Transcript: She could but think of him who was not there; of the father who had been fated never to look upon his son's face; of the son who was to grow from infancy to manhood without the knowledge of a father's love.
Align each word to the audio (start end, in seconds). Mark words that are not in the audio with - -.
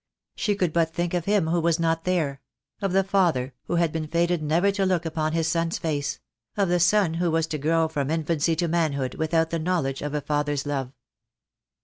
She 0.35 0.55
could 0.55 0.73
but 0.73 0.91
think 0.95 1.13
of 1.13 1.25
him 1.25 1.45
who 1.45 1.61
was 1.61 1.79
not 1.79 2.05
there; 2.05 2.41
of 2.81 2.91
the 2.91 3.03
father 3.03 3.53
who 3.65 3.75
had 3.75 3.91
been 3.91 4.07
fated 4.07 4.41
never 4.41 4.71
to 4.71 4.83
look 4.83 5.05
upon 5.05 5.33
his 5.33 5.47
son's 5.47 5.77
face; 5.77 6.19
of 6.57 6.69
the 6.69 6.79
son 6.79 7.13
who 7.13 7.29
was 7.29 7.45
to 7.45 7.59
grow 7.59 7.87
from 7.87 8.09
infancy 8.09 8.55
to 8.55 8.67
manhood 8.67 9.13
without 9.13 9.51
the 9.51 9.59
knowledge 9.59 10.01
of 10.01 10.15
a 10.15 10.21
father's 10.21 10.65
love. 10.65 10.91